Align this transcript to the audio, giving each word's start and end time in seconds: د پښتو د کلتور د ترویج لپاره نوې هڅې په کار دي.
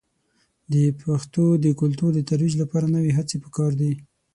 د 0.73 0.75
پښتو 1.01 1.45
د 1.63 1.65
کلتور 1.81 2.11
د 2.15 2.19
ترویج 2.29 2.53
لپاره 2.61 2.85
نوې 2.95 3.11
هڅې 3.17 3.35
په 3.43 3.49
کار 3.55 3.71
دي. 3.81 3.91